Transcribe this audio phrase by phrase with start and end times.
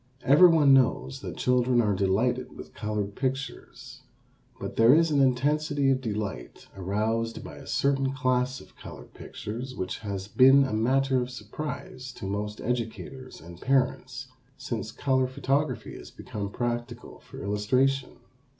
[0.23, 4.01] Everyone knows that children are delighted with colored pictures.
[4.59, 9.75] But there is an intensity of delight aroused by a certain class of colored pictures
[9.75, 15.95] which has been a matter of surprise to most educators and parents since color photography
[15.95, 18.17] has become practical for illustration.